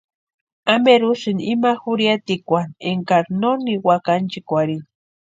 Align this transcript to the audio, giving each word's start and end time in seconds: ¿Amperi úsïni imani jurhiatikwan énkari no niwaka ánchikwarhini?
¿Amperi 0.73 1.05
úsïni 1.13 1.43
imani 1.53 1.79
jurhiatikwan 1.83 2.67
énkari 2.89 3.31
no 3.41 3.51
niwaka 3.63 4.09
ánchikwarhini? 4.17 4.87